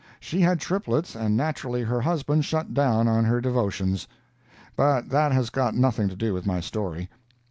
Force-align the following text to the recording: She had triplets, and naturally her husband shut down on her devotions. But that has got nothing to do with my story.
She 0.19 0.39
had 0.39 0.59
triplets, 0.59 1.13
and 1.13 1.37
naturally 1.37 1.83
her 1.83 2.01
husband 2.01 2.43
shut 2.43 2.73
down 2.73 3.07
on 3.07 3.23
her 3.25 3.39
devotions. 3.39 4.07
But 4.75 5.09
that 5.09 5.31
has 5.31 5.51
got 5.51 5.75
nothing 5.75 6.07
to 6.09 6.15
do 6.15 6.33
with 6.33 6.47
my 6.47 6.59
story. 6.59 7.07